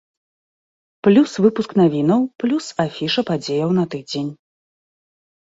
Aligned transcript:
Плюс 1.07 1.31
выпуск 1.45 1.75
навінаў, 1.81 2.21
плюс 2.45 2.65
афіша 2.85 3.21
падзеяў 3.29 3.69
на 3.83 3.87
тыдзень. 3.95 4.31